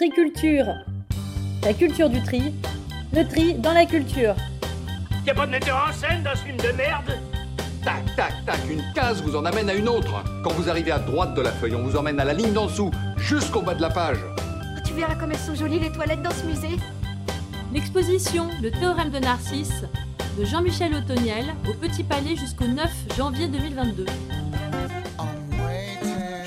Triculture. 0.00 0.64
La 1.62 1.74
culture 1.74 2.08
du 2.08 2.22
tri. 2.22 2.54
Le 3.12 3.22
tri 3.28 3.52
dans 3.52 3.74
la 3.74 3.84
culture. 3.84 4.34
Y'a 5.26 5.34
pas 5.34 5.44
de 5.44 5.50
metteur 5.50 5.88
en 5.90 5.92
scène 5.92 6.22
dans 6.22 6.30
ce 6.30 6.38
film 6.38 6.56
de 6.56 6.72
merde? 6.74 7.18
Tac, 7.84 8.16
tac, 8.16 8.32
tac, 8.46 8.60
une 8.70 8.82
case 8.94 9.20
vous 9.22 9.36
en 9.36 9.44
amène 9.44 9.68
à 9.68 9.74
une 9.74 9.90
autre. 9.90 10.24
Quand 10.42 10.54
vous 10.54 10.70
arrivez 10.70 10.90
à 10.90 11.00
droite 11.00 11.34
de 11.34 11.42
la 11.42 11.52
feuille, 11.52 11.74
on 11.74 11.82
vous 11.82 11.98
emmène 11.98 12.18
à 12.18 12.24
la 12.24 12.32
ligne 12.32 12.54
d'en 12.54 12.64
dessous, 12.64 12.90
jusqu'au 13.18 13.60
bas 13.60 13.74
de 13.74 13.82
la 13.82 13.90
page. 13.90 14.16
Tu 14.86 14.94
verras 14.94 15.16
comme 15.16 15.32
elles 15.32 15.38
sont 15.38 15.54
jolies 15.54 15.80
les 15.80 15.92
toilettes 15.92 16.22
dans 16.22 16.30
ce 16.30 16.46
musée. 16.46 16.78
L'exposition 17.70 18.48
Le 18.62 18.70
théorème 18.70 19.10
de 19.10 19.18
Narcisse 19.18 19.84
de 20.38 20.46
Jean-Michel 20.46 20.94
Autoniel 20.94 21.44
au 21.68 21.74
Petit 21.74 22.04
Palais 22.04 22.36
jusqu'au 22.36 22.68
9 22.68 22.90
janvier 23.18 23.48
2022. 23.48 24.06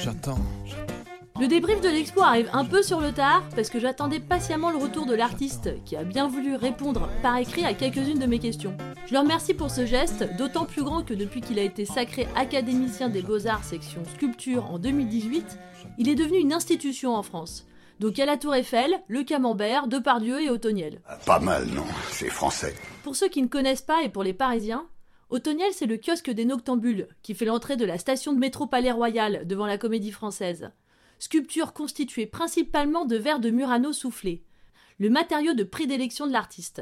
J'attends. 0.04 0.40
Le 1.40 1.48
débrief 1.48 1.82
de 1.82 1.90
l'expo 1.90 2.22
arrive 2.22 2.50
un 2.54 2.64
peu 2.64 2.84
sur 2.84 3.02
le 3.02 3.12
tard 3.12 3.44
parce 3.56 3.72
que 3.72 3.80
j'attendais 3.80 4.20
patiemment 4.20 4.70
le 4.70 4.78
retour 4.78 5.08
de 5.08 5.16
l'artiste 5.16 5.84
qui 5.84 5.96
a 5.96 6.04
bien 6.04 6.28
voulu 6.28 6.56
répondre 6.56 7.10
par 7.24 7.38
écrit 7.38 7.66
à 7.66 7.74
quelques-unes 7.74 8.20
de 8.20 8.28
mes 8.28 8.38
questions. 8.38 8.78
Je 9.08 9.14
le 9.14 9.20
remercie 9.20 9.56
pour 9.56 9.72
ce 9.72 9.88
geste, 9.88 10.26
d'autant 10.38 10.66
plus 10.66 10.84
grand 10.84 11.04
que 11.04 11.16
depuis 11.16 11.42
qu'il 11.42 11.58
a 11.58 11.64
été 11.64 11.86
sacré 11.86 12.28
académicien 12.36 13.10
des 13.10 13.24
beaux-arts 13.24 13.64
section 13.64 14.04
sculpture 14.14 14.70
en 14.70 14.78
2018, 14.78 15.58
il 15.98 16.08
est 16.08 16.16
devenu 16.16 16.38
une 16.38 16.54
institution 16.54 17.16
en 17.16 17.24
France. 17.24 17.66
Donc 18.00 18.20
à 18.20 18.28
la 18.28 18.38
Tour 18.38 18.54
Eiffel, 18.54 19.02
le 19.08 19.24
Camembert, 19.24 19.88
Depardieu 19.88 20.40
et 20.40 20.52
Autoniel. 20.52 21.02
Pas 21.26 21.40
mal, 21.40 21.66
non 21.66 21.86
C'est 22.12 22.30
français. 22.30 22.76
Pour 23.04 23.16
ceux 23.16 23.28
qui 23.28 23.42
ne 23.42 23.48
connaissent 23.48 23.82
pas 23.82 24.04
et 24.04 24.10
pour 24.10 24.24
les 24.24 24.34
Parisiens, 24.34 24.86
Autoniel 25.32 25.72
c'est 25.74 25.88
le 25.88 25.98
kiosque 25.98 26.30
des 26.30 26.46
Noctambules 26.46 27.08
qui 27.24 27.34
fait 27.34 27.46
l'entrée 27.46 27.76
de 27.76 27.86
la 27.86 27.98
station 27.98 28.34
de 28.34 28.40
métro 28.40 28.68
Palais 28.68 28.92
Royal 28.92 29.48
devant 29.48 29.66
la 29.66 29.80
Comédie 29.80 30.12
Française. 30.12 30.70
Sculpture 31.24 31.72
constituée 31.72 32.26
principalement 32.26 33.06
de 33.06 33.16
verre 33.16 33.40
de 33.40 33.50
Murano 33.50 33.94
soufflé, 33.94 34.44
le 35.00 35.10
matériau 35.10 35.54
de 35.54 35.64
prédilection 35.64 36.28
de 36.28 36.34
l'artiste. 36.34 36.82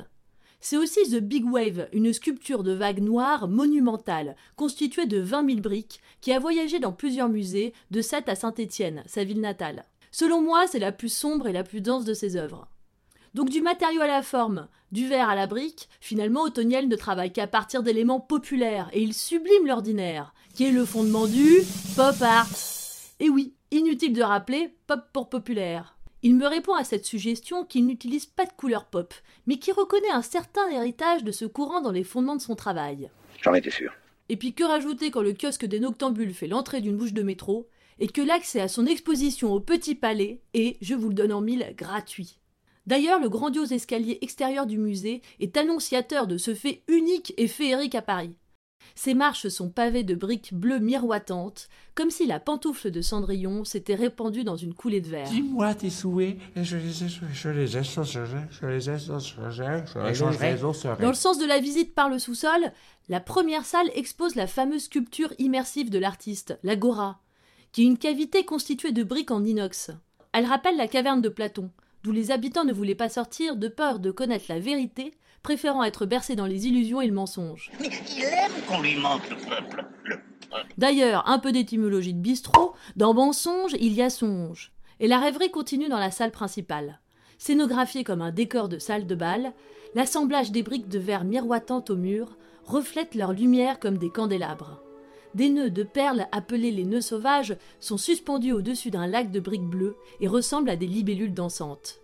C'est 0.59 0.77
aussi 0.77 0.99
The 1.11 1.19
Big 1.21 1.45
Wave, 1.45 1.88
une 1.93 2.11
sculpture 2.11 2.63
de 2.63 2.71
vagues 2.71 3.03
noires 3.03 3.47
monumentale, 3.47 4.35
constituée 4.55 5.05
de 5.05 5.19
20 5.19 5.45
000 5.47 5.59
briques, 5.59 6.01
qui 6.21 6.33
a 6.33 6.39
voyagé 6.39 6.79
dans 6.79 6.91
plusieurs 6.91 7.29
musées, 7.29 7.71
de 7.91 8.01
Sète 8.01 8.29
à 8.29 8.35
Saint-Étienne, 8.35 9.03
sa 9.05 9.23
ville 9.23 9.41
natale. 9.41 9.85
Selon 10.09 10.41
moi, 10.41 10.66
c'est 10.66 10.79
la 10.79 10.91
plus 10.91 11.13
sombre 11.13 11.47
et 11.47 11.53
la 11.53 11.63
plus 11.63 11.81
dense 11.81 12.03
de 12.03 12.16
ses 12.16 12.35
œuvres. 12.35 12.67
Donc 13.35 13.51
du 13.51 13.61
matériau 13.61 14.01
à 14.01 14.07
la 14.07 14.23
forme, 14.23 14.69
du 14.91 15.07
verre 15.07 15.29
à 15.29 15.35
la 15.35 15.45
brique, 15.45 15.88
finalement 15.99 16.41
Autoniel 16.41 16.88
ne 16.88 16.95
travaille 16.95 17.31
qu'à 17.31 17.45
partir 17.45 17.83
d'éléments 17.83 18.19
populaires 18.19 18.89
et 18.91 19.03
il 19.03 19.13
sublime 19.13 19.67
l'ordinaire, 19.67 20.33
qui 20.55 20.66
est 20.66 20.71
le 20.71 20.83
fondement 20.83 21.27
du 21.27 21.59
pop 21.95 22.19
art. 22.23 22.49
Et 23.19 23.29
oui, 23.29 23.53
inutile 23.72 24.14
de 24.14 24.22
rappeler 24.22 24.75
pop 24.88 25.02
pour 25.14 25.30
populaire. 25.30 25.97
Il 26.23 26.36
me 26.36 26.45
répond 26.45 26.73
à 26.75 26.83
cette 26.83 27.05
suggestion 27.05 27.66
qu'il 27.66 27.88
n'utilise 27.88 28.25
pas 28.28 28.45
de 28.45 28.52
couleur 28.53 28.86
pop, 28.86 29.13
mais 29.47 29.58
qui 29.58 29.72
reconnaît 29.72 30.11
un 30.11 30.22
certain 30.22 30.69
héritage 30.69 31.23
de 31.23 31.31
ce 31.31 31.45
courant 31.45 31.81
dans 31.81 31.91
les 31.91 32.03
fondements 32.03 32.36
de 32.36 32.41
son 32.41 32.55
travail. 32.55 33.09
J'en 33.41 33.55
étais 33.55 33.72
sûr. 33.72 33.91
Et 34.30 34.38
puis 34.38 34.53
que 34.53 34.63
rajouter 34.63 35.09
quand 35.09 35.23
le 35.23 35.33
kiosque 35.33 35.66
des 35.66 35.80
Noctambules 35.80 36.33
fait 36.33 36.47
l'entrée 36.47 36.81
d'une 36.81 36.97
bouche 36.97 37.13
de 37.13 37.23
métro, 37.23 37.67
et 38.00 38.08
que 38.08 38.22
l'accès 38.22 38.61
à 38.61 38.67
son 38.67 38.86
exposition 38.86 39.52
au 39.53 39.59
Petit 39.59 39.95
Palais 39.95 40.41
est, 40.53 40.78
je 40.81 40.95
vous 40.95 41.09
le 41.09 41.16
donne 41.16 41.33
en 41.33 41.41
mille, 41.41 41.73
gratuit. 41.75 42.39
D'ailleurs, 42.88 43.19
le 43.19 43.30
grandiose 43.30 43.72
escalier 43.72 44.17
extérieur 44.22 44.66
du 44.66 44.78
musée 44.78 45.22
est 45.39 45.56
annonciateur 45.56 46.28
de 46.28 46.38
ce 46.38 46.56
fait 46.56 46.83
unique 46.88 47.33
et 47.38 47.47
féerique 47.47 47.95
à 47.95 48.02
Paris. 48.02 48.35
Ses 48.95 49.13
marches 49.13 49.47
sont 49.47 49.69
pavées 49.69 50.03
de 50.03 50.15
briques 50.15 50.53
bleues 50.53 50.79
miroitantes, 50.79 51.69
comme 51.95 52.09
si 52.09 52.25
la 52.25 52.39
pantoufle 52.39 52.91
de 52.91 53.01
Cendrillon 53.01 53.63
s'était 53.63 53.95
répandue 53.95 54.43
dans 54.43 54.55
une 54.55 54.73
coulée 54.73 55.01
de 55.01 55.09
verre. 55.09 55.29
Dis-moi 55.29 55.73
tes 55.75 55.89
souhaits 55.89 56.38
et 56.55 56.63
je 56.63 56.77
les 56.77 57.03
ai, 57.03 57.07
je 57.09 57.49
les 57.49 57.77
ai, 57.77 57.83
je 57.83 57.99
les 57.99 58.09
ai, 58.09 58.43
je 58.49 58.65
les 58.65 58.89
échangerai 58.89 59.83
Dans 60.99 61.09
le 61.09 61.13
sens 61.13 61.38
de 61.38 61.45
la 61.45 61.59
visite 61.59 61.93
par 61.95 62.09
le 62.09 62.19
sous-sol, 62.19 62.71
la 63.09 63.19
première 63.19 63.66
salle 63.66 63.89
expose 63.95 64.35
la 64.35 64.47
fameuse 64.47 64.83
sculpture 64.83 65.33
immersive 65.39 65.89
de 65.89 66.00
l'artiste, 66.00 66.57
l'Agora, 66.63 67.19
qui 67.72 67.83
est 67.83 67.88
une 67.88 67.97
cavité 67.97 68.45
constituée 68.45 68.91
de 68.91 69.03
briques 69.03 69.31
en 69.31 69.44
inox. 69.44 69.91
Elle 70.33 70.45
rappelle 70.45 70.77
la 70.77 70.88
caverne 70.88 71.22
de 71.22 71.29
Platon, 71.29 71.72
d'où 72.03 72.12
les 72.12 72.31
habitants 72.31 72.66
ne 72.66 72.73
voulaient 72.73 72.95
pas 72.95 73.09
sortir 73.09 73.56
de 73.56 73.67
peur 73.67 74.00
de 74.00 74.12
connaître 74.12 74.45
la 74.50 74.59
vérité, 74.59 75.13
préférant 75.44 75.84
être 75.84 76.06
bercés 76.06 76.35
dans 76.35 76.45
les 76.45 76.67
illusions 76.67 77.01
et 77.01 77.07
le 77.07 77.13
mensonge. 77.13 77.72
Mais 77.79 77.89
il 78.16 78.23
aime 78.23 78.51
qu'on 78.67 78.81
lui 78.81 78.95
mente, 78.95 79.29
le 79.29 79.35
peuple. 79.35 79.85
Le 80.06 80.17
D'ailleurs, 80.78 81.28
un 81.28 81.39
peu 81.39 81.51
d'étymologie 81.51 82.13
de 82.13 82.19
bistrot, 82.19 82.73
dans 82.95 83.13
mensonge, 83.13 83.75
il 83.79 83.94
y 83.94 84.01
a 84.01 84.09
songe. 84.09 84.72
Et 85.00 85.07
la 85.07 85.19
rêverie 85.19 85.51
continue 85.51 85.89
dans 85.89 86.00
la 86.00 86.12
salle 86.12 86.31
principale. 86.31 87.00
Scénographiée 87.38 88.03
comme 88.03 88.22
un 88.22 88.31
décor 88.31 88.69
de 88.69 88.78
salle 88.78 89.07
de 89.07 89.16
bal, 89.16 89.53
l'assemblage 89.95 90.51
des 90.51 90.63
briques 90.63 90.89
de 90.89 91.00
verre 91.00 91.23
miroitantes 91.23 91.89
au 91.89 91.95
mur 91.95 92.38
reflète 92.66 93.16
leur 93.16 93.33
lumière 93.33 93.79
comme 93.79 93.97
des 93.97 94.12
candélabres. 94.12 94.81
Des 95.34 95.50
nœuds 95.50 95.69
de 95.69 95.84
perles 95.84 96.28
appelés 96.31 96.72
les 96.72 96.84
nœuds 96.84 97.02
sauvages 97.02 97.56
sont 97.80 97.97
suspendus 97.97 98.52
au-dessus 98.52 98.92
d'un 98.92 99.08
lac 99.08 99.31
de 99.31 99.40
briques 99.40 99.62
bleues 99.62 99.96
et 100.19 100.28
ressemblent 100.28 100.69
à 100.69 100.75
des 100.75 100.88
libellules 100.88 101.34
dansantes. 101.34 102.00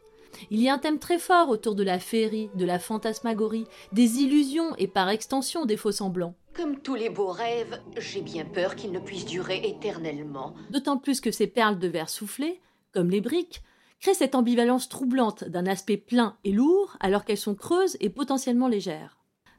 Il 0.52 0.62
y 0.62 0.70
a 0.70 0.74
un 0.74 0.78
thème 0.78 1.00
très 1.00 1.20
fort 1.20 1.50
autour 1.50 1.76
de 1.76 1.84
la 1.84 2.00
féerie, 2.00 2.50
de 2.56 2.66
la 2.66 2.80
fantasmagorie, 2.80 3.66
des 3.92 4.20
illusions 4.20 4.76
et 4.78 4.88
par 4.88 5.10
extension 5.10 5.66
des 5.66 5.78
faux 5.78 5.92
semblants. 5.92 6.36
Comme 6.54 6.80
tous 6.80 6.96
les 6.96 7.10
beaux 7.10 7.32
rêves, 7.32 7.80
j'ai 7.98 8.22
bien 8.22 8.46
peur 8.46 8.76
qu'ils 8.76 8.92
ne 8.92 9.00
puissent 9.00 9.26
durer 9.26 9.62
éternellement. 9.64 10.56
D'autant 10.70 10.98
plus 10.98 11.22
que 11.22 11.32
ces 11.32 11.48
perles 11.48 11.80
de 11.80 11.88
verre 11.88 12.10
soufflé, 12.10 12.62
comme 12.94 13.10
les 13.10 13.22
briques, 13.22 13.62
créent 14.00 14.14
cette 14.14 14.36
ambivalence 14.36 14.90
troublante 14.90 15.44
d'un 15.44 15.66
aspect 15.66 15.98
plein 15.98 16.38
et 16.44 16.52
lourd 16.52 16.96
alors 17.00 17.26
qu'elles 17.26 17.38
sont 17.38 17.56
creuses 17.56 17.98
et 18.00 18.10
potentiellement 18.10 18.68
légères. 18.68 19.17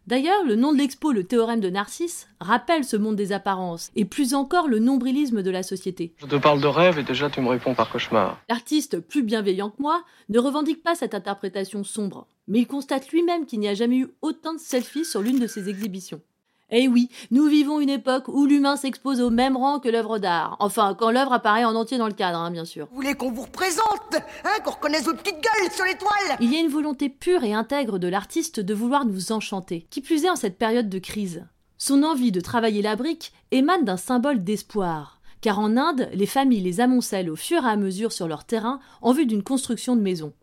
D'ailleurs, 0.09 0.43
le 0.43 0.57
nom 0.57 0.73
de 0.73 0.79
l'expo, 0.79 1.13
le 1.13 1.25
théorème 1.25 1.61
de 1.61 1.69
Narcisse, 1.69 2.29
rappelle 2.41 2.83
ce 2.83 2.97
monde 2.97 3.17
des 3.17 3.33
apparences, 3.33 3.91
et 3.95 4.07
plus 4.07 4.33
encore 4.33 4.67
le 4.67 4.79
nombrilisme 4.79 5.43
de 5.43 5.51
la 5.51 5.63
société. 5.63 6.15
Je 6.17 6.25
te 6.25 6.37
parle 6.37 6.63
de 6.63 6.67
rêve 6.67 6.99
et 6.99 7.03
déjà 7.03 7.29
tu 7.29 7.43
me 7.43 7.49
réponds 7.51 7.75
par 7.75 7.91
cauchemar. 7.91 8.41
L'artiste, 8.49 9.01
plus 9.01 9.23
bienveillant 9.23 9.69
que 9.69 9.83
moi, 9.83 10.03
ne 10.31 10.39
revendique 10.39 10.83
pas 10.83 10.95
cette 10.95 11.13
interprétation 11.13 11.85
sombre, 11.85 12.27
mais 12.47 12.61
il 12.61 12.67
constate 12.67 13.11
lui-même 13.11 13.45
qu'il 13.45 13.61
n'y 13.61 13.69
a 13.69 13.75
jamais 13.75 13.99
eu 13.99 14.09
autant 14.23 14.55
de 14.55 14.59
selfies 14.59 15.05
sur 15.05 15.21
l'une 15.21 15.41
de 15.41 15.47
ses 15.47 15.69
exhibitions. 15.69 16.23
Eh 16.71 16.87
oui, 16.87 17.09
nous 17.31 17.47
vivons 17.47 17.81
une 17.81 17.89
époque 17.89 18.29
où 18.29 18.45
l'humain 18.45 18.77
s'expose 18.77 19.23
au 19.23 19.31
même 19.31 19.57
rang 19.57 19.81
que 19.81 19.89
l'œuvre 19.89 20.19
d'art. 20.19 20.57
Enfin, 20.61 20.95
quand 20.99 21.11
l'œuvre 21.11 21.33
apparaît 21.33 21.65
en 21.65 21.75
entier 21.75 21.97
dans 21.97 22.09
le 22.09 22.13
cadre, 22.13 22.39
hein, 22.39 22.51
bien 22.51 22.67
sûr. 22.67 22.89
Vous 22.91 22.97
voulez 22.97 23.15
qu'on 23.15 23.31
vous 23.31 23.45
représente 23.45 24.17
Hein 24.45 24.61
Qu'on 24.63 24.73
reconnaisse 24.73 25.05
vos 25.05 25.15
petites 25.15 25.41
gueules 25.41 25.73
sur 25.73 25.87
l'étoile? 25.87 26.37
Il 26.41 26.53
y 26.53 26.57
a 26.57 26.61
une 26.61 26.69
volonté 26.69 27.09
pure 27.09 27.43
et 27.43 27.55
intègre 27.55 27.99
de 27.99 28.09
l'artiste 28.09 28.61
de 28.61 28.75
vouloir 28.75 29.07
nous 29.07 29.33
enchanter, 29.33 29.87
qui 29.89 30.03
plus 30.03 30.25
est 30.25 30.31
en 30.31 30.37
cette 30.37 30.59
période 30.59 30.91
de 30.91 30.99
crise. 30.99 31.47
Son 31.79 32.03
envie 32.03 32.33
de 32.33 32.41
travailler 32.41 32.83
la 32.83 32.97
brique 32.97 33.33
émane 33.51 33.87
d'un 33.87 33.97
symbole 33.97 34.45
d'espoir. 34.45 35.23
Car 35.41 35.61
en 35.61 35.75
Inde, 35.79 36.11
les 36.13 36.27
familles 36.27 36.61
les 36.61 36.81
amoncellent 36.81 37.31
au 37.31 37.37
fur 37.37 37.65
et 37.65 37.71
à 37.71 37.77
mesure 37.77 38.13
sur 38.13 38.29
leur 38.29 38.45
terrain 38.45 38.79
en 39.01 39.13
vue 39.13 39.25
d'une 39.25 39.45
construction 39.45 39.97
de 39.97 40.03
maison. 40.03 40.35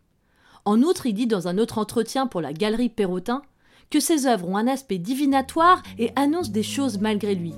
En 0.64 0.82
outre, 0.82 1.06
il 1.06 1.14
dit 1.14 1.28
dans 1.28 1.48
un 1.48 1.60
autre 1.60 1.78
entretien 1.78 2.26
pour 2.26 2.42
la 2.42 2.52
galerie 2.52 2.90
Perrotin 2.90 3.44
que 3.90 4.00
ses 4.00 4.28
œuvres 4.28 4.48
ont 4.48 4.58
un 4.58 4.68
aspect 4.68 4.98
divinatoire 4.98 5.82
et 5.98 6.12
annoncent 6.16 6.52
des 6.52 6.64
choses 6.64 7.00
malgré 7.00 7.36
lui. 7.36 7.54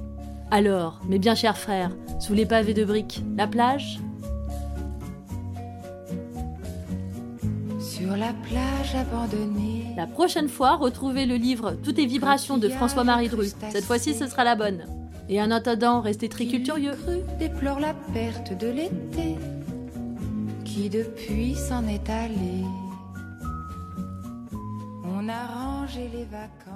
Alors, 0.51 1.01
mes 1.07 1.19
bien 1.19 1.35
chers 1.35 1.57
frères, 1.57 1.91
sous 2.19 2.33
les 2.33 2.45
pavés 2.45 2.73
de 2.73 2.85
briques, 2.85 3.23
la 3.35 3.47
plage? 3.47 3.99
Sur 7.79 8.15
la 8.15 8.33
plage 8.43 8.95
abandonnée. 8.95 9.85
La 9.97 10.07
prochaine 10.07 10.47
fois, 10.47 10.75
retrouvez 10.75 11.25
le 11.25 11.35
livre 11.35 11.75
Toutes 11.83 11.97
les 11.97 12.05
vibrations 12.05 12.57
de 12.57 12.69
François-Marie 12.69 13.29
Dru. 13.29 13.47
Cette 13.71 13.83
fois-ci, 13.83 14.13
ce 14.13 14.27
sera 14.27 14.43
la 14.43 14.55
bonne. 14.55 14.85
Et 15.27 15.41
en 15.41 15.51
attendant, 15.51 15.99
restez 16.01 16.29
triculturieux. 16.29 16.95
déplore 17.39 17.79
la 17.79 17.93
perte 18.13 18.57
de 18.57 18.67
l'été? 18.67 19.35
Qui 20.63 20.89
depuis 20.89 21.55
s'en 21.55 21.85
est 21.87 22.09
allé? 22.09 22.63
On 25.27 25.29
a 25.29 25.45
rangé 25.45 26.07
les 26.07 26.23
vacances. 26.23 26.66